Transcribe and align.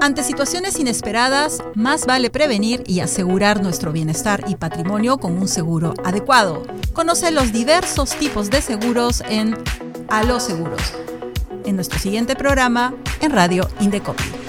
Ante 0.00 0.22
situaciones 0.22 0.78
inesperadas, 0.78 1.62
más 1.74 2.06
vale 2.06 2.30
prevenir 2.30 2.82
y 2.86 3.00
asegurar 3.00 3.62
nuestro 3.62 3.92
bienestar 3.92 4.44
y 4.48 4.56
patrimonio 4.56 5.18
con 5.18 5.36
un 5.36 5.48
seguro 5.48 5.94
adecuado. 6.04 6.62
Conoce 6.92 7.30
los 7.30 7.52
diversos 7.52 8.10
tipos 8.16 8.48
de 8.50 8.62
seguros 8.62 9.22
en 9.28 9.56
A 10.08 10.22
los 10.24 10.44
Seguros, 10.44 10.94
en 11.64 11.76
nuestro 11.76 11.98
siguiente 11.98 12.36
programa 12.36 12.94
en 13.20 13.32
Radio 13.32 13.68
Indecopi. 13.80 14.47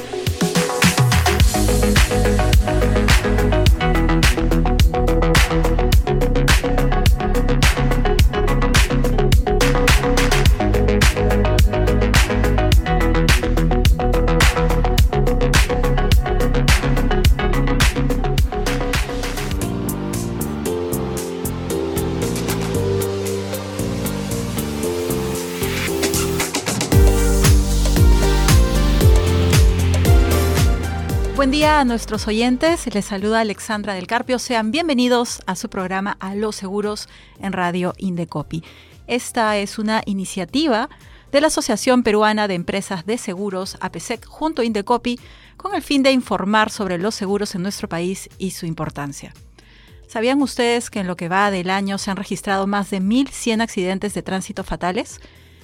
Buen 31.50 31.58
día 31.58 31.80
a 31.80 31.84
nuestros 31.84 32.28
oyentes. 32.28 32.94
Les 32.94 33.06
saluda 33.06 33.40
Alexandra 33.40 33.96
del 33.96 34.06
Carpio. 34.06 34.38
Sean 34.38 34.70
bienvenidos 34.70 35.42
a 35.48 35.56
su 35.56 35.68
programa 35.68 36.16
A 36.20 36.36
los 36.36 36.56
Seguros 36.56 37.10
en 37.42 37.54
Radio 37.54 37.96
Indecopi. 37.98 38.64
Esta 39.08 39.58
es 39.58 39.80
una 39.80 40.04
iniciativa 40.06 40.90
de 41.32 41.42
la 41.42 41.48
Asociación 41.48 42.04
Peruana 42.04 42.48
de 42.48 42.54
Empresas 42.54 43.04
de 43.08 43.18
Seguros, 43.18 43.80
APSEC, 43.82 44.28
junto 44.28 44.62
a 44.62 44.66
Indecopi, 44.66 45.20
con 45.58 45.74
el 45.74 45.82
fin 45.82 46.04
de 46.04 46.12
informar 46.12 46.70
sobre 46.70 47.00
los 47.00 47.16
seguros 47.16 47.56
en 47.56 47.64
nuestro 47.64 47.90
país 47.90 48.30
y 48.38 48.52
su 48.52 48.68
importancia. 48.68 49.34
¿Sabían 50.06 50.44
ustedes 50.44 50.92
que 50.92 51.00
en 51.00 51.08
lo 51.08 51.16
que 51.16 51.30
va 51.30 51.50
del 51.50 51.72
año 51.72 51.98
se 51.98 52.12
han 52.12 52.18
registrado 52.18 52.68
más 52.68 52.92
de 52.92 53.02
1.100 53.02 53.64
accidentes 53.64 54.14
de 54.14 54.22
tránsito 54.22 54.64
fatales? 54.64 55.20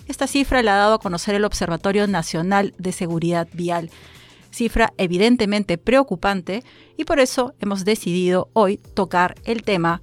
Esta 0.08 0.26
cifra 0.26 0.64
la 0.64 0.74
ha 0.74 0.78
dado 0.78 0.96
a 0.96 1.00
conocer 1.00 1.36
el 1.36 1.46
Observatorio 1.46 2.08
Nacional 2.08 2.74
de 2.80 2.92
Seguridad 2.92 3.48
Vial 3.54 3.92
cifra 4.56 4.94
evidentemente 4.98 5.78
preocupante 5.78 6.64
y 6.98 7.04
por 7.04 7.20
eso 7.20 7.54
hemos 7.60 7.84
decidido 7.84 8.50
hoy 8.54 8.78
tocar 8.78 9.36
el 9.44 9.64
tema 9.64 10.02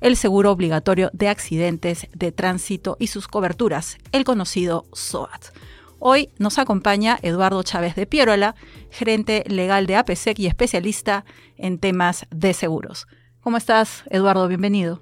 el 0.00 0.16
seguro 0.16 0.50
obligatorio 0.50 1.10
de 1.12 1.28
accidentes 1.28 2.08
de 2.12 2.32
tránsito 2.32 2.96
y 2.98 3.06
sus 3.06 3.28
coberturas, 3.28 3.98
el 4.10 4.24
conocido 4.24 4.84
SOAT. 4.92 5.54
Hoy 6.00 6.30
nos 6.38 6.58
acompaña 6.58 7.20
Eduardo 7.22 7.62
Chávez 7.62 7.94
de 7.94 8.06
Pierola, 8.06 8.56
gerente 8.90 9.44
legal 9.46 9.86
de 9.86 9.94
APSEC 9.94 10.40
y 10.40 10.48
especialista 10.48 11.24
en 11.56 11.78
temas 11.78 12.26
de 12.32 12.52
seguros. 12.52 13.06
¿Cómo 13.42 13.56
estás, 13.56 14.02
Eduardo? 14.10 14.48
Bienvenido. 14.48 15.00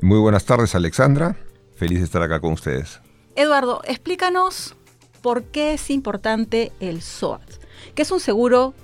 Muy 0.00 0.20
buenas 0.20 0.44
tardes, 0.44 0.76
Alexandra. 0.76 1.36
Feliz 1.74 1.98
de 1.98 2.04
estar 2.04 2.22
acá 2.22 2.38
con 2.38 2.52
ustedes. 2.52 3.00
Eduardo, 3.34 3.82
explícanos 3.84 4.76
por 5.22 5.42
qué 5.46 5.72
es 5.72 5.90
importante 5.90 6.70
el 6.78 7.02
SOAT 7.02 7.59
que 7.94 8.02
es 8.02 8.10
un 8.10 8.20
seguro 8.20 8.74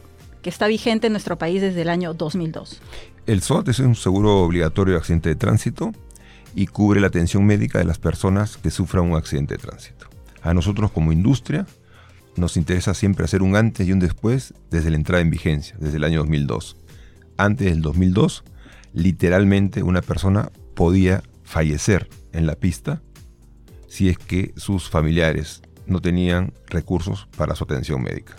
que 0.42 0.50
está 0.50 0.66
vigente 0.66 1.08
en 1.08 1.12
nuestro 1.12 1.38
país 1.38 1.60
desde 1.60 1.82
el 1.82 1.88
año 1.88 2.14
2002. 2.14 2.80
El 3.26 3.42
SOAT 3.42 3.68
es 3.68 3.80
un 3.80 3.96
seguro 3.96 4.44
obligatorio 4.44 4.94
de 4.94 5.00
accidente 5.00 5.28
de 5.28 5.34
tránsito 5.34 5.92
y 6.54 6.66
cubre 6.66 7.00
la 7.00 7.08
atención 7.08 7.44
médica 7.44 7.78
de 7.78 7.84
las 7.84 7.98
personas 7.98 8.56
que 8.56 8.70
sufran 8.70 9.04
un 9.04 9.16
accidente 9.16 9.56
de 9.56 9.62
tránsito. 9.62 10.06
A 10.42 10.54
nosotros 10.54 10.92
como 10.92 11.12
industria 11.12 11.66
nos 12.36 12.56
interesa 12.56 12.94
siempre 12.94 13.24
hacer 13.24 13.42
un 13.42 13.56
antes 13.56 13.86
y 13.86 13.92
un 13.92 13.98
después 13.98 14.54
desde 14.70 14.90
la 14.90 14.96
entrada 14.96 15.22
en 15.22 15.30
vigencia, 15.30 15.76
desde 15.80 15.96
el 15.96 16.04
año 16.04 16.20
2002. 16.20 16.76
Antes 17.36 17.66
del 17.66 17.82
2002, 17.82 18.44
literalmente 18.92 19.82
una 19.82 20.02
persona 20.02 20.50
podía 20.74 21.22
fallecer 21.42 22.08
en 22.32 22.46
la 22.46 22.54
pista 22.54 23.02
si 23.88 24.08
es 24.08 24.18
que 24.18 24.52
sus 24.56 24.88
familiares 24.88 25.62
no 25.86 26.00
tenían 26.00 26.52
recursos 26.68 27.28
para 27.36 27.54
su 27.54 27.64
atención 27.64 28.02
médica. 28.02 28.36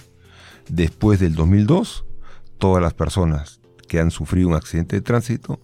Después 0.69 1.19
del 1.19 1.35
2002, 1.35 2.05
todas 2.57 2.81
las 2.81 2.93
personas 2.93 3.61
que 3.87 3.99
han 3.99 4.11
sufrido 4.11 4.49
un 4.49 4.55
accidente 4.55 4.97
de 4.97 5.01
tránsito 5.01 5.59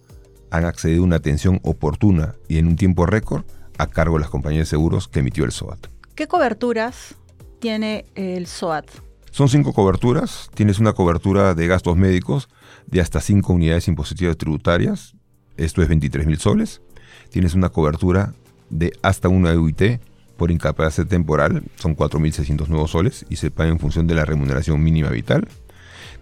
han 0.50 0.64
accedido 0.64 1.02
a 1.02 1.06
una 1.06 1.16
atención 1.16 1.60
oportuna 1.62 2.36
y 2.48 2.58
en 2.58 2.66
un 2.66 2.76
tiempo 2.76 3.06
récord 3.06 3.44
a 3.76 3.86
cargo 3.86 4.16
de 4.16 4.20
las 4.20 4.30
compañías 4.30 4.66
de 4.66 4.70
seguros 4.70 5.08
que 5.08 5.20
emitió 5.20 5.44
el 5.44 5.52
SOAT. 5.52 5.88
¿Qué 6.14 6.26
coberturas 6.26 7.16
tiene 7.58 8.06
el 8.14 8.46
SOAT? 8.46 8.86
Son 9.30 9.48
cinco 9.48 9.72
coberturas. 9.72 10.48
Tienes 10.54 10.78
una 10.78 10.92
cobertura 10.92 11.54
de 11.54 11.66
gastos 11.66 11.96
médicos 11.96 12.48
de 12.86 13.00
hasta 13.00 13.20
cinco 13.20 13.52
unidades 13.52 13.88
impositivas 13.88 14.36
tributarias. 14.36 15.16
Esto 15.56 15.82
es 15.82 15.88
23 15.88 16.26
mil 16.26 16.38
soles. 16.38 16.82
Tienes 17.30 17.54
una 17.54 17.68
cobertura 17.68 18.32
de 18.70 18.92
hasta 19.02 19.28
una 19.28 19.52
UIT 19.52 20.00
por 20.36 20.50
incapacidad 20.50 21.06
temporal 21.06 21.62
son 21.76 21.96
4.600 21.96 22.68
nuevos 22.68 22.90
soles 22.90 23.24
y 23.28 23.36
se 23.36 23.50
paga 23.50 23.70
en 23.70 23.78
función 23.78 24.06
de 24.06 24.14
la 24.14 24.24
remuneración 24.24 24.82
mínima 24.82 25.10
vital. 25.10 25.48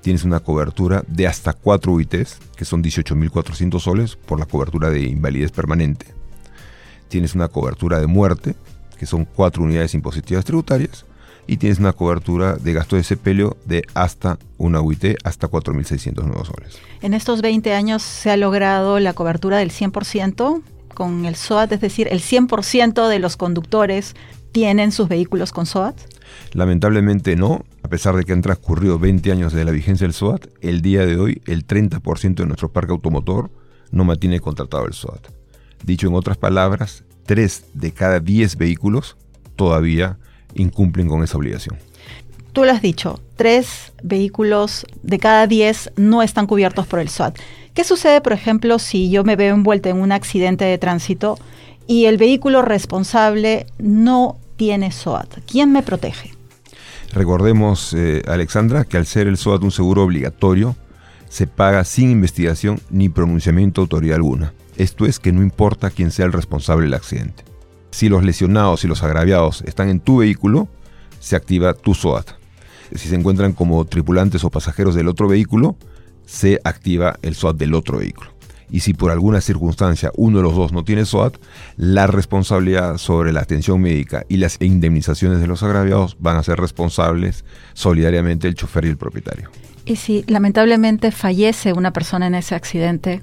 Tienes 0.01 0.25
una 0.25 0.41
cobertura 0.41 1.05
de 1.07 1.27
hasta 1.27 1.53
4 1.53 1.93
UITs, 1.93 2.39
que 2.57 2.65
son 2.65 2.83
18.400 2.83 3.81
soles 3.81 4.17
por 4.17 4.39
la 4.41 4.47
cobertura 4.47 4.91
de 4.91 5.03
invalidez 5.03 5.53
permanente. 5.53 6.07
Tienes 7.09 7.35
una 7.35 7.49
cobertura 7.49 8.01
de 8.01 8.07
muerte, 8.07 8.55
que 8.99 9.07
son 9.07 9.25
4 9.25 9.63
unidades 9.63 9.95
impositivas 9.95 10.45
tributarias. 10.45 11.07
Y 11.47 11.57
tienes 11.57 11.81
una 11.81 11.93
cobertura 11.93 12.55
de 12.55 12.73
gasto 12.73 12.95
de 12.95 13.03
sepelio 13.03 13.57
de 13.65 13.83
hasta 13.95 14.39
una 14.59 14.81
UIT, 14.81 15.17
hasta 15.25 15.49
4.600 15.49 16.25
nuevos 16.25 16.49
soles. 16.49 16.79
En 17.01 17.15
estos 17.15 17.43
20 17.43 17.75
años 17.75 18.03
se 18.03 18.31
ha 18.31 18.37
logrado 18.37 19.01
la 19.01 19.13
cobertura 19.13 19.59
del 19.59 19.71
100% 19.71 20.63
con 20.93 21.25
el 21.25 21.37
SOAT? 21.37 21.73
Es 21.73 21.81
decir, 21.81 22.09
¿el 22.11 22.21
100% 22.21 23.09
de 23.09 23.19
los 23.19 23.37
conductores 23.37 24.15
tienen 24.53 24.93
sus 24.93 25.09
vehículos 25.09 25.53
con 25.53 25.67
SOAT? 25.67 25.97
Lamentablemente 26.53 27.37
no, 27.37 27.65
a 27.83 27.89
pesar 27.89 28.17
de 28.17 28.25
que 28.25 28.33
han 28.33 28.43
transcurrido 28.43 28.99
20 28.99 29.33
años 29.33 29.53
de 29.53 29.65
la 29.65 29.71
vigencia 29.71 30.07
del 30.07 30.15
SOAT, 30.15 30.47
el 30.61 30.83
día 30.83 31.05
de 31.07 31.19
hoy 31.19 31.43
el 31.47 31.67
30% 31.67 32.35
de 32.35 32.47
nuestro 32.47 32.73
parque 32.73 32.93
automotor 32.93 33.51
no 33.91 34.05
mantiene 34.05 34.41
contratado 34.41 34.87
el 34.87 34.93
SOAT. 34.93 35.29
Dicho 35.85 36.09
en 36.09 36.15
otras 36.15 36.37
palabras, 36.37 37.05
3 37.27 37.65
de 37.75 37.93
cada 37.93 38.21
10 38.21 38.57
vehículos 38.57 39.17
todavía 39.57 40.19
incumplen 40.55 41.09
con 41.09 41.23
esa 41.23 41.39
obligación. 41.39 41.77
Tú 42.53 42.65
lo 42.65 42.73
has 42.73 42.83
dicho, 42.83 43.19
3 43.37 43.93
vehículos 44.03 44.87
de 45.03 45.19
cada 45.19 45.47
10 45.47 45.93
no 45.97 46.23
están 46.23 46.47
cubiertos 46.47 46.87
por 46.87 46.99
el 46.99 47.09
SOAT. 47.09 47.39
¿Qué 47.73 47.83
sucede, 47.83 48.21
por 48.21 48.35
ejemplo, 48.35 48.79
si 48.79 49.11
yo 49.11 49.25
me 49.25 49.37
veo 49.37 49.55
envuelta 49.55 49.89
en 49.89 49.99
un 49.99 50.13
accidente 50.13 50.67
de 50.67 50.77
tránsito 50.77 51.39
y 51.87 52.05
el 52.05 52.19
vehículo 52.19 52.61
responsable 52.61 53.65
no 53.79 54.37
tiene 54.57 54.93
SOAT? 54.93 55.39
¿Quién 55.51 55.73
me 55.73 55.83
protege? 55.83 56.33
Recordemos, 57.15 57.95
eh, 57.95 58.23
Alexandra, 58.27 58.85
que 58.85 58.99
al 58.99 59.07
ser 59.07 59.29
el 59.29 59.39
SOAT 59.39 59.63
un 59.63 59.71
seguro 59.71 60.03
obligatorio, 60.03 60.77
se 61.31 61.47
paga 61.47 61.85
sin 61.85 62.11
investigación 62.11 62.81
ni 62.91 63.09
pronunciamiento 63.09 63.81
de 63.81 63.85
autoridad 63.85 64.17
alguna. 64.17 64.53
Esto 64.77 65.07
es 65.07 65.19
que 65.19 65.33
no 65.33 65.41
importa 65.41 65.89
quién 65.89 66.11
sea 66.11 66.27
el 66.27 66.33
responsable 66.33 66.85
del 66.85 66.95
accidente. 66.95 67.45
Si 67.91 68.11
los 68.11 68.23
lesionados 68.23 68.85
y 68.85 68.89
los 68.89 69.03
agraviados 69.03 69.63
están 69.63 69.89
en 69.89 70.01
tu 70.01 70.19
vehículo, 70.19 70.69
se 71.19 71.37
activa 71.37 71.73
tu 71.73 71.95
SOAT. 71.95 72.42
Si 72.95 73.09
se 73.09 73.15
encuentran 73.15 73.53
como 73.53 73.85
tripulantes 73.85 74.45
o 74.45 74.51
pasajeros 74.51 74.95
del 74.95 75.09
otro 75.09 75.29
vehículo, 75.29 75.77
se 76.27 76.61
activa 76.65 77.19
el 77.23 77.35
SOAT 77.35 77.57
del 77.57 77.75
otro 77.75 77.99
vehículo. 77.99 78.31
Y 78.71 78.81
si 78.81 78.95
por 78.95 79.11
alguna 79.11 79.43
circunstancia 79.43 80.11
uno 80.17 80.39
de 80.39 80.45
los 80.45 80.57
dos 80.57 80.73
no 80.73 80.83
tiene 80.83 81.05
SOAT, 81.05 81.37
la 81.77 82.07
responsabilidad 82.07 82.97
sobre 82.97 83.33
la 83.33 83.41
atención 83.41 83.81
médica 83.83 84.25
y 84.31 84.39
las 84.39 84.57
indemnizaciones 84.61 85.41
de 85.41 85.47
los 85.47 85.63
agraviados 85.63 86.17
van 86.19 86.37
a 86.37 86.43
ser 86.43 86.59
responsables 86.59 87.45
solidariamente 87.75 88.49
el 88.49 88.55
chofer 88.55 88.87
y 88.87 88.89
el 88.89 88.97
propietario. 88.97 89.51
Y 89.85 89.97
si 89.97 90.25
lamentablemente 90.27 91.11
fallece 91.11 91.75
una 91.75 91.93
persona 91.93 92.27
en 92.29 92.35
ese 92.35 92.55
accidente, 92.55 93.21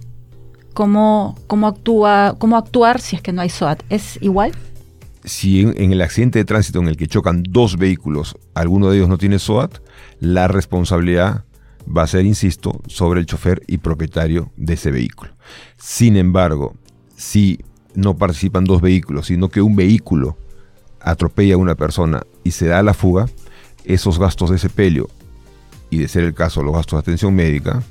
¿cómo, 0.73 1.35
cómo, 1.47 1.67
actúa, 1.67 2.35
cómo 2.37 2.55
actuar 2.55 3.01
si 3.01 3.15
es 3.15 3.23
que 3.23 3.33
no 3.33 3.41
hay 3.41 3.49
SOAT? 3.49 3.81
¿Es 3.89 4.19
igual? 4.21 4.51
Si 5.29 5.61
en, 5.61 5.93
el 5.93 6.01
accidente 6.01 6.39
de 6.39 6.45
tránsito 6.45 6.79
en 6.79 6.87
el 6.87 6.97
que 6.97 7.05
chocan 7.05 7.43
dos 7.47 7.77
vehículos, 7.77 8.35
alguno 8.55 8.89
de 8.89 8.97
ellos 8.97 9.09
no 9.09 9.19
tiene 9.19 9.37
SOAT, 9.37 9.77
la 10.19 10.47
responsabilidad 10.47 11.45
va 11.87 12.01
a 12.01 12.07
ser, 12.07 12.25
insisto, 12.25 12.81
sobre 12.87 13.19
el 13.19 13.27
chofer 13.27 13.61
y 13.67 13.77
propietario 13.77 14.51
de 14.57 14.73
ese 14.73 14.89
vehículo. 14.89 15.31
Sin 15.77 16.17
embargo, 16.17 16.73
si 17.15 17.59
no 17.93 18.17
participan 18.17 18.63
dos 18.63 18.81
vehículos, 18.81 19.27
sino 19.27 19.49
que 19.49 19.61
un 19.61 19.75
vehículo 19.75 20.35
atropella 20.99 21.53
a 21.53 21.59
una 21.59 21.75
persona 21.75 22.23
y 22.43 22.49
se 22.49 22.65
da 22.65 22.81
la 22.81 22.95
fuga, 22.95 23.27
esos 23.85 24.17
gastos 24.17 24.49
de 24.49 24.57
sepelio 24.57 25.09
y 25.91 25.99
de 25.99 26.07
ser 26.07 26.23
el 26.23 26.33
caso 26.33 26.63
los 26.63 26.73
gastos 26.73 26.97
de 26.97 27.01
atención 27.01 27.35
médica 27.35 27.83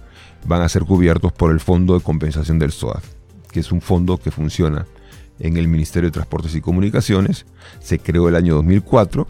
van 0.44 0.62
a 0.62 0.68
ser 0.68 0.82
cubiertos 0.82 1.32
por 1.32 1.52
el 1.52 1.60
Fondo 1.60 1.94
de 1.94 2.00
Compensación 2.00 2.58
del 2.58 2.72
SOAT, 2.72 3.04
que 3.52 3.60
es 3.60 3.70
un 3.70 3.80
fondo 3.80 4.18
que 4.18 4.32
funciona 4.32 4.86
en 5.40 5.56
el 5.56 5.68
Ministerio 5.68 6.08
de 6.08 6.14
Transportes 6.14 6.54
y 6.54 6.60
Comunicaciones, 6.60 7.46
se 7.80 7.98
creó 7.98 8.28
el 8.28 8.36
año 8.36 8.54
2004 8.54 9.26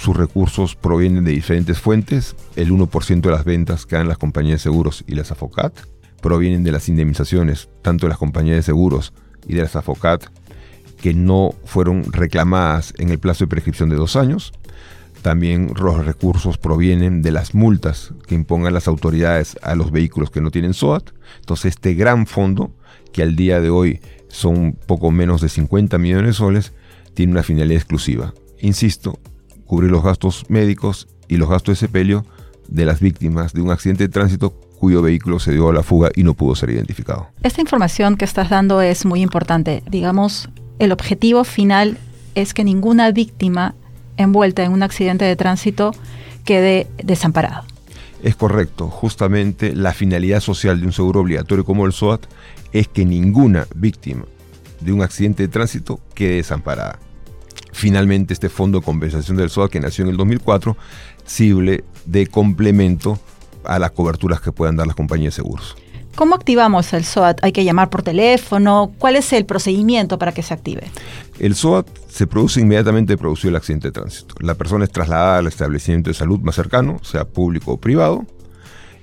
sus 0.00 0.16
recursos 0.16 0.76
provienen 0.76 1.24
de 1.24 1.32
diferentes 1.32 1.78
fuentes. 1.78 2.34
El 2.56 2.72
1% 2.72 3.20
de 3.20 3.30
las 3.30 3.44
ventas 3.44 3.84
que 3.84 3.96
dan 3.96 4.08
las 4.08 4.16
compañías 4.16 4.60
de 4.60 4.70
seguros 4.70 5.04
y 5.06 5.14
las 5.14 5.30
AFOCAT 5.30 5.74
provienen 6.22 6.64
de 6.64 6.72
las 6.72 6.88
indemnizaciones, 6.88 7.68
tanto 7.82 8.06
de 8.06 8.08
las 8.08 8.18
compañías 8.18 8.56
de 8.56 8.62
seguros 8.62 9.12
y 9.46 9.56
de 9.56 9.62
las 9.62 9.76
AFOCAT, 9.76 10.24
que 11.02 11.12
no 11.12 11.54
fueron 11.66 12.10
reclamadas 12.12 12.94
en 12.96 13.10
el 13.10 13.18
plazo 13.18 13.44
de 13.44 13.48
prescripción 13.48 13.90
de 13.90 13.96
dos 13.96 14.16
años. 14.16 14.52
También 15.20 15.70
los 15.78 16.02
recursos 16.02 16.56
provienen 16.56 17.20
de 17.20 17.32
las 17.32 17.54
multas 17.54 18.14
que 18.26 18.34
impongan 18.34 18.72
las 18.72 18.88
autoridades 18.88 19.58
a 19.60 19.74
los 19.74 19.90
vehículos 19.90 20.30
que 20.30 20.40
no 20.40 20.50
tienen 20.50 20.72
SOAT. 20.72 21.10
Entonces 21.40 21.74
este 21.74 21.92
gran 21.92 22.26
fondo, 22.26 22.72
que 23.12 23.22
al 23.22 23.36
día 23.36 23.60
de 23.60 23.70
hoy 23.70 24.00
son 24.28 24.76
poco 24.86 25.10
menos 25.10 25.40
de 25.40 25.48
50 25.48 25.98
millones 25.98 26.26
de 26.26 26.32
soles, 26.32 26.72
tiene 27.14 27.32
una 27.32 27.42
finalidad 27.42 27.76
exclusiva. 27.76 28.34
Insisto, 28.60 29.18
cubrir 29.66 29.90
los 29.90 30.02
gastos 30.02 30.44
médicos 30.48 31.08
y 31.28 31.36
los 31.36 31.48
gastos 31.48 31.74
de 31.74 31.86
sepelio 31.86 32.24
de 32.68 32.84
las 32.84 33.00
víctimas 33.00 33.52
de 33.52 33.62
un 33.62 33.70
accidente 33.70 34.04
de 34.04 34.08
tránsito 34.08 34.50
cuyo 34.78 35.02
vehículo 35.02 35.38
se 35.38 35.52
dio 35.52 35.68
a 35.68 35.72
la 35.72 35.82
fuga 35.82 36.10
y 36.14 36.22
no 36.22 36.34
pudo 36.34 36.54
ser 36.54 36.70
identificado. 36.70 37.28
Esta 37.42 37.60
información 37.60 38.16
que 38.16 38.24
estás 38.24 38.48
dando 38.48 38.80
es 38.80 39.04
muy 39.04 39.20
importante. 39.20 39.82
Digamos, 39.90 40.48
el 40.78 40.92
objetivo 40.92 41.44
final 41.44 41.98
es 42.34 42.54
que 42.54 42.64
ninguna 42.64 43.10
víctima 43.10 43.74
envuelta 44.16 44.64
en 44.64 44.72
un 44.72 44.82
accidente 44.82 45.24
de 45.24 45.36
tránsito 45.36 45.92
quede 46.44 46.86
desamparada. 47.02 47.64
Es 48.22 48.36
correcto, 48.36 48.88
justamente 48.88 49.74
la 49.74 49.94
finalidad 49.94 50.40
social 50.40 50.78
de 50.78 50.86
un 50.86 50.92
seguro 50.92 51.20
obligatorio 51.20 51.64
como 51.64 51.86
el 51.86 51.92
SOAT 51.92 52.26
es 52.72 52.86
que 52.86 53.06
ninguna 53.06 53.66
víctima 53.74 54.24
de 54.80 54.92
un 54.92 55.02
accidente 55.02 55.44
de 55.44 55.48
tránsito 55.48 56.00
quede 56.14 56.36
desamparada. 56.36 56.98
Finalmente, 57.72 58.34
este 58.34 58.50
fondo 58.50 58.80
de 58.80 58.84
compensación 58.84 59.38
del 59.38 59.48
SOAT 59.48 59.70
que 59.70 59.80
nació 59.80 60.04
en 60.04 60.10
el 60.10 60.16
2004 60.18 60.76
sirve 61.24 61.84
de 62.04 62.26
complemento 62.26 63.18
a 63.64 63.78
las 63.78 63.92
coberturas 63.92 64.40
que 64.40 64.52
puedan 64.52 64.76
dar 64.76 64.86
las 64.86 64.96
compañías 64.96 65.34
de 65.34 65.42
seguros. 65.42 65.76
¿Cómo 66.16 66.34
activamos 66.34 66.92
el 66.92 67.04
SOAT? 67.04 67.38
¿Hay 67.42 67.52
que 67.52 67.64
llamar 67.64 67.88
por 67.88 68.02
teléfono? 68.02 68.92
¿Cuál 68.98 69.16
es 69.16 69.32
el 69.32 69.46
procedimiento 69.46 70.18
para 70.18 70.32
que 70.32 70.42
se 70.42 70.52
active? 70.52 70.90
El 71.38 71.54
SOAT 71.54 71.88
se 72.08 72.26
produce 72.26 72.60
inmediatamente 72.60 73.14
de 73.14 73.18
producir 73.18 73.50
el 73.50 73.56
accidente 73.56 73.88
de 73.88 73.92
tránsito. 73.92 74.34
La 74.40 74.54
persona 74.54 74.84
es 74.84 74.90
trasladada 74.90 75.38
al 75.38 75.46
establecimiento 75.46 76.10
de 76.10 76.14
salud 76.14 76.40
más 76.40 76.56
cercano, 76.56 76.98
sea 77.02 77.24
público 77.24 77.72
o 77.72 77.76
privado, 77.78 78.26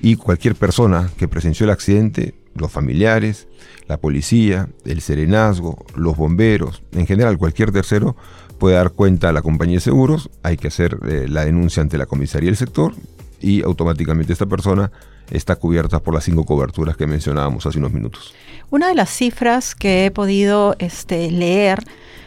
y 0.01 0.15
cualquier 0.15 0.55
persona 0.55 1.09
que 1.17 1.27
presenció 1.27 1.63
el 1.63 1.71
accidente, 1.71 2.35
los 2.53 2.71
familiares, 2.71 3.47
la 3.87 3.97
policía, 3.97 4.69
el 4.85 5.01
serenazgo, 5.01 5.85
los 5.95 6.17
bomberos, 6.17 6.83
en 6.91 7.07
general 7.07 7.37
cualquier 7.37 7.71
tercero, 7.71 8.15
puede 8.59 8.75
dar 8.75 8.91
cuenta 8.91 9.29
a 9.29 9.33
la 9.33 9.41
compañía 9.41 9.77
de 9.77 9.81
seguros, 9.81 10.29
hay 10.43 10.57
que 10.57 10.67
hacer 10.67 10.99
eh, 11.07 11.25
la 11.27 11.45
denuncia 11.45 11.81
ante 11.81 11.97
la 11.97 12.05
comisaría 12.05 12.49
del 12.49 12.57
sector 12.57 12.93
y 13.41 13.63
automáticamente 13.63 14.33
esta 14.33 14.45
persona 14.45 14.91
está 15.31 15.55
cubierta 15.55 15.99
por 15.99 16.13
las 16.13 16.23
cinco 16.23 16.45
coberturas 16.45 16.95
que 16.97 17.07
mencionábamos 17.07 17.65
hace 17.65 17.79
unos 17.79 17.91
minutos. 17.91 18.33
Una 18.69 18.87
de 18.87 18.95
las 18.95 19.09
cifras 19.09 19.75
que 19.75 20.05
he 20.05 20.11
podido 20.11 20.75
este, 20.79 21.31
leer 21.31 21.83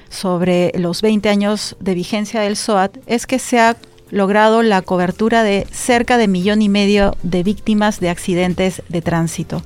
sobre 0.08 0.72
los 0.76 1.02
20 1.02 1.28
años 1.28 1.76
de 1.80 1.94
vigencia 1.94 2.40
del 2.40 2.56
SOAT 2.56 2.98
es 3.06 3.26
que 3.26 3.38
se 3.38 3.60
ha 3.60 3.76
logrado 4.10 4.62
la 4.62 4.82
cobertura 4.82 5.42
de 5.42 5.66
cerca 5.70 6.18
de 6.18 6.28
millón 6.28 6.62
y 6.62 6.68
medio 6.68 7.16
de 7.22 7.42
víctimas 7.42 8.00
de 8.00 8.10
accidentes 8.10 8.82
de 8.88 9.02
tránsito. 9.02 9.62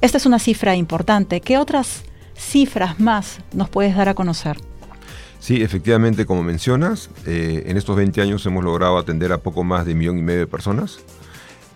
Esta 0.00 0.18
es 0.18 0.26
una 0.26 0.38
cifra 0.38 0.76
importante. 0.76 1.40
¿Qué 1.40 1.58
otras 1.58 2.02
cifras 2.36 3.00
más 3.00 3.38
nos 3.52 3.68
puedes 3.68 3.96
dar 3.96 4.08
a 4.08 4.14
conocer? 4.14 4.56
Sí, 5.40 5.62
efectivamente, 5.62 6.26
como 6.26 6.42
mencionas, 6.42 7.10
eh, 7.26 7.64
en 7.66 7.76
estos 7.76 7.96
20 7.96 8.20
años 8.20 8.44
hemos 8.46 8.64
logrado 8.64 8.98
atender 8.98 9.32
a 9.32 9.38
poco 9.38 9.64
más 9.64 9.86
de 9.86 9.94
millón 9.94 10.18
y 10.18 10.22
medio 10.22 10.40
de 10.40 10.46
personas 10.46 11.00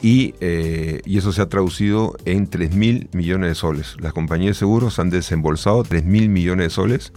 y, 0.03 0.35
eh, 0.41 1.00
y 1.05 1.17
eso 1.17 1.32
se 1.32 1.41
ha 1.43 1.49
traducido 1.49 2.17
en 2.25 2.49
3 2.49 2.75
mil 2.75 3.09
millones 3.12 3.50
de 3.50 3.55
soles. 3.55 3.97
Las 4.00 4.12
compañías 4.12 4.56
de 4.56 4.59
seguros 4.59 4.99
han 4.99 5.11
desembolsado 5.11 5.85
3 5.85 6.05
mil 6.05 6.29
millones 6.29 6.67
de 6.67 6.70
soles, 6.70 7.12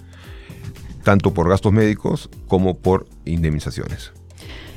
tanto 1.04 1.34
por 1.34 1.50
gastos 1.50 1.74
médicos 1.74 2.30
como 2.48 2.78
por 2.78 3.08
indemnizaciones. 3.26 4.12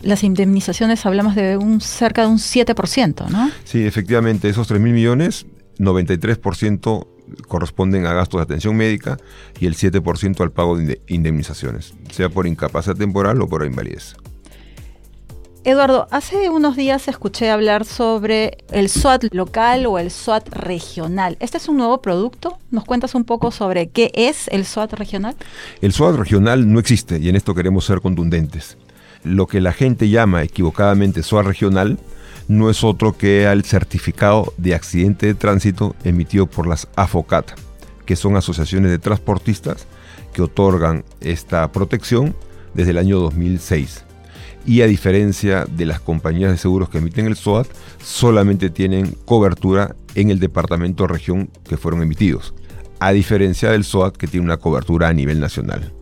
Las 0.02 0.24
indemnizaciones 0.24 1.04
hablamos 1.04 1.34
de 1.34 1.56
un 1.56 1.80
cerca 1.80 2.22
de 2.22 2.28
un 2.28 2.38
7%, 2.38 3.28
¿no? 3.28 3.50
Sí, 3.64 3.84
efectivamente, 3.84 4.48
esos 4.48 4.68
3 4.68 4.80
mil 4.80 4.94
millones, 4.94 5.44
93% 5.78 7.06
corresponden 7.46 8.06
a 8.06 8.12
gastos 8.12 8.38
de 8.38 8.44
atención 8.44 8.76
médica 8.76 9.18
y 9.60 9.66
el 9.66 9.74
7% 9.74 10.40
al 10.40 10.50
pago 10.50 10.76
de 10.76 11.00
indemnizaciones, 11.08 11.94
sea 12.10 12.28
por 12.28 12.46
incapacidad 12.46 12.96
temporal 12.96 13.40
o 13.42 13.48
por 13.48 13.64
invalidez. 13.64 14.16
Eduardo, 15.64 16.06
hace 16.10 16.48
unos 16.48 16.76
días 16.76 17.08
escuché 17.08 17.50
hablar 17.50 17.84
sobre 17.84 18.58
el 18.70 18.88
SWAT 18.88 19.24
local 19.32 19.86
o 19.86 19.98
el 19.98 20.10
SWAT 20.10 20.48
regional. 20.48 21.36
¿Este 21.40 21.58
es 21.58 21.68
un 21.68 21.76
nuevo 21.76 22.00
producto? 22.00 22.58
¿Nos 22.70 22.84
cuentas 22.84 23.14
un 23.14 23.24
poco 23.24 23.50
sobre 23.50 23.88
qué 23.88 24.10
es 24.14 24.48
el 24.48 24.64
SWAT 24.64 24.94
regional? 24.94 25.36
El 25.82 25.92
SWAT 25.92 26.16
regional 26.16 26.72
no 26.72 26.78
existe 26.78 27.18
y 27.18 27.28
en 27.28 27.36
esto 27.36 27.54
queremos 27.54 27.84
ser 27.84 28.00
contundentes. 28.00 28.78
Lo 29.24 29.46
que 29.46 29.60
la 29.60 29.72
gente 29.72 30.08
llama 30.08 30.42
equivocadamente 30.42 31.22
SWAT 31.22 31.44
regional 31.44 31.98
no 32.48 32.70
es 32.70 32.82
otro 32.82 33.16
que 33.16 33.44
el 33.44 33.62
certificado 33.64 34.52
de 34.56 34.74
accidente 34.74 35.26
de 35.26 35.34
tránsito 35.34 35.94
emitido 36.02 36.46
por 36.46 36.66
las 36.66 36.88
AFOCAT, 36.96 37.52
que 38.06 38.16
son 38.16 38.36
asociaciones 38.36 38.90
de 38.90 38.98
transportistas 38.98 39.86
que 40.32 40.42
otorgan 40.42 41.04
esta 41.20 41.70
protección 41.70 42.34
desde 42.72 42.92
el 42.92 42.98
año 42.98 43.20
2006. 43.20 44.04
Y 44.66 44.80
a 44.80 44.86
diferencia 44.86 45.66
de 45.66 45.86
las 45.86 46.00
compañías 46.00 46.50
de 46.50 46.58
seguros 46.58 46.88
que 46.88 46.98
emiten 46.98 47.26
el 47.26 47.36
SOAT, 47.36 47.68
solamente 48.02 48.70
tienen 48.70 49.14
cobertura 49.24 49.94
en 50.14 50.30
el 50.30 50.40
departamento 50.40 51.04
o 51.04 51.06
región 51.06 51.50
que 51.68 51.76
fueron 51.76 52.02
emitidos, 52.02 52.54
a 52.98 53.12
diferencia 53.12 53.70
del 53.70 53.84
SOAT 53.84 54.16
que 54.16 54.26
tiene 54.26 54.46
una 54.46 54.56
cobertura 54.56 55.08
a 55.08 55.12
nivel 55.12 55.38
nacional, 55.38 55.92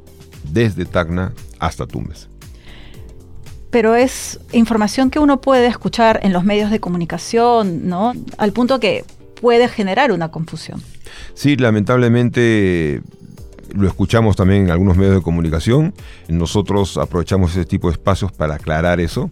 desde 0.52 0.84
Tacna 0.84 1.32
hasta 1.58 1.86
Tumbes 1.86 2.28
pero 3.76 3.94
es 3.94 4.40
información 4.52 5.10
que 5.10 5.18
uno 5.18 5.42
puede 5.42 5.66
escuchar 5.66 6.20
en 6.22 6.32
los 6.32 6.44
medios 6.44 6.70
de 6.70 6.80
comunicación, 6.80 7.86
¿no? 7.86 8.14
Al 8.38 8.54
punto 8.54 8.80
que 8.80 9.04
puede 9.38 9.68
generar 9.68 10.12
una 10.12 10.30
confusión. 10.30 10.82
Sí, 11.34 11.56
lamentablemente 11.56 13.02
lo 13.74 13.86
escuchamos 13.86 14.34
también 14.34 14.62
en 14.62 14.70
algunos 14.70 14.96
medios 14.96 15.16
de 15.16 15.20
comunicación. 15.20 15.92
Nosotros 16.26 16.96
aprovechamos 16.96 17.50
ese 17.50 17.66
tipo 17.66 17.88
de 17.88 17.92
espacios 17.92 18.32
para 18.32 18.54
aclarar 18.54 18.98
eso. 18.98 19.30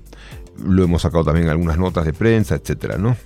Lo 0.62 0.84
hemos 0.84 1.00
sacado 1.00 1.24
también 1.24 1.46
en 1.46 1.50
algunas 1.50 1.78
notas 1.78 2.04
de 2.04 2.12
prensa, 2.12 2.54
etcétera, 2.54 2.98
¿no? 2.98 3.16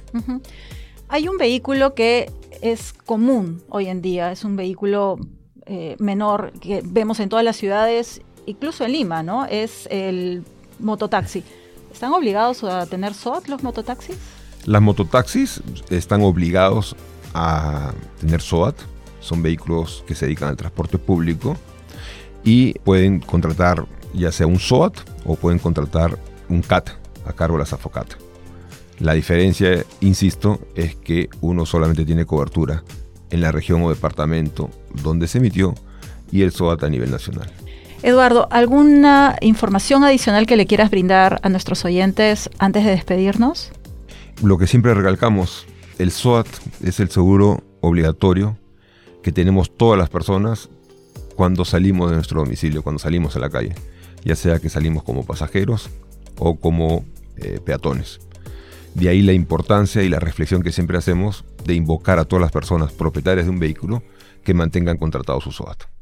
Hay 1.09 1.27
un 1.27 1.37
vehículo 1.37 1.97
que 1.97 2.31
es 2.63 2.93
común 2.93 3.61
hoy 3.71 3.89
en 3.89 4.03
día, 4.03 4.31
es 4.31 4.45
un 4.45 4.55
vehículo 4.55 5.19
eh, 5.67 5.97
menor 5.99 6.53
que 6.61 6.81
vemos 6.85 7.19
en 7.19 7.29
todas 7.29 7.45
las 7.45 7.57
ciudades, 7.57 8.23
incluso 8.47 8.85
en 8.85 8.93
Lima, 8.93 9.25
¿no? 9.25 9.47
Es 9.47 9.89
el 9.91 10.45
mototaxi. 10.79 11.45
¿Están 11.93 12.13
obligados 12.13 12.65
a 12.65 12.87
tener 12.87 13.15
SOAT 13.15 13.49
los 13.49 13.63
mototaxis? 13.63 14.17
Las 14.65 14.83
mototaxis 14.83 15.63
están 15.91 16.23
obligados 16.23 16.97
a 17.35 17.93
tener 18.21 18.41
SOAT. 18.41 18.77
Son 19.21 19.43
vehículos 19.43 20.05
que 20.07 20.15
se 20.15 20.27
dedican 20.27 20.49
al 20.49 20.57
transporte 20.57 20.99
público 20.99 21.57
y 22.45 22.75
pueden 22.81 23.21
contratar 23.21 23.87
ya 24.15 24.33
sea 24.33 24.47
un 24.47 24.59
SOAT 24.59 24.95
o 25.25 25.37
pueden 25.37 25.59
contratar 25.59 26.19
un 26.49 26.63
CAT 26.63 26.91
a 27.27 27.33
cargo 27.33 27.57
de 27.57 27.61
la 27.61 27.67
SAFOCAT. 27.67 28.15
La 29.01 29.13
diferencia, 29.13 29.85
insisto, 30.01 30.61
es 30.75 30.97
que 30.97 31.29
uno 31.41 31.67
solamente 31.67 32.05
tiene 32.05 32.27
cobertura 32.27 32.83
en 33.31 33.41
la 33.41 33.53
región 33.53 33.83
o 33.83 33.91
departamento 33.91 34.71
donde 35.03 35.29
se 35.29 35.39
emitió 35.39 35.75
y 36.33 36.43
el 36.43 36.53
SOAT 36.53 36.83
a 36.85 36.89
nivel 36.89 37.11
nacional. 37.11 37.51
Eduardo, 38.03 38.47
¿alguna 38.53 39.37
información 39.41 40.05
adicional 40.05 40.47
que 40.47 40.57
le 40.57 40.67
quieras 40.67 40.91
brindar 40.91 41.41
a 41.43 41.49
nuestros 41.49 41.85
oyentes 41.85 42.49
antes 42.59 42.85
de 42.85 42.91
despedirnos? 42.93 43.73
Lo 44.43 44.57
que 44.57 44.69
siempre 44.69 44.95
recalcamos, 44.95 45.67
el 45.99 46.13
SOAT 46.13 46.47
es 46.85 47.01
el 47.01 47.11
seguro 47.11 47.65
obligatorio 47.81 48.57
que 49.23 49.33
tenemos 49.33 49.77
todas 49.77 49.99
las 49.99 50.09
personas 50.11 50.69
cuando 51.35 51.65
salimos 51.65 52.11
de 52.11 52.17
nuestro 52.17 52.41
domicilio, 52.41 52.83
cuando 52.83 53.01
salimos 53.01 53.35
a 53.35 53.41
la 53.41 53.51
calle, 53.51 53.75
ya 54.25 54.37
sea 54.37 54.61
que 54.61 54.69
salimos 54.69 55.03
como 55.03 55.27
pasajeros 55.27 55.91
o 56.39 56.55
como 56.55 57.05
eh, 57.37 57.59
peatones. 57.65 58.21
De 58.95 59.09
ahí 59.09 59.23
la 59.23 59.33
importancia 59.33 60.05
y 60.05 60.09
la 60.09 60.21
reflexión 60.21 60.63
que 60.63 60.71
siempre 60.71 60.99
hacemos 60.99 61.45
de 61.65 61.75
invocar 61.75 62.21
a 62.21 62.25
todas 62.25 62.43
las 62.43 62.53
personas 62.53 62.93
propietarias 62.93 63.47
de 63.47 63.51
un 63.51 63.59
vehículo 63.59 64.05
que 64.45 64.55
mantengan 64.55 64.99
contratado 64.99 65.41
su 65.41 65.51
SOAT. 65.51 65.98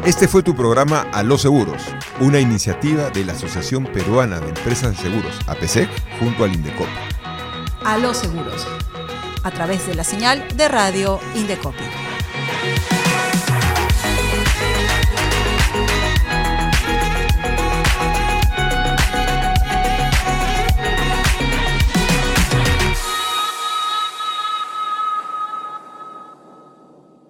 Este 0.09 0.27
fue 0.27 0.41
tu 0.41 0.55
programa 0.55 1.05
A 1.13 1.21
los 1.21 1.43
Seguros, 1.43 1.83
una 2.19 2.39
iniciativa 2.39 3.11
de 3.11 3.23
la 3.23 3.33
Asociación 3.33 3.85
Peruana 3.85 4.39
de 4.39 4.49
Empresas 4.49 4.97
de 4.97 5.03
Seguros, 5.03 5.37
APSEC, 5.45 5.87
junto 6.17 6.45
al 6.45 6.55
Indecop. 6.55 6.87
A 7.85 7.95
los 7.99 8.17
Seguros, 8.17 8.67
a 9.43 9.51
través 9.51 9.85
de 9.85 9.93
la 9.93 10.03
señal 10.03 10.43
de 10.57 10.67
radio 10.67 11.19
Indecopi. 11.35 12.08